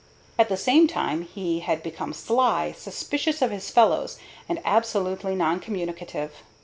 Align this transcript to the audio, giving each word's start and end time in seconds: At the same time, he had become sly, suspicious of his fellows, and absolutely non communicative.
At 0.39 0.49
the 0.49 0.57
same 0.57 0.87
time, 0.87 1.21
he 1.31 1.59
had 1.59 1.83
become 1.83 2.11
sly, 2.11 2.71
suspicious 2.71 3.39
of 3.43 3.51
his 3.51 3.69
fellows, 3.69 4.17
and 4.49 4.59
absolutely 4.65 5.35
non 5.35 5.59
communicative. 5.59 6.37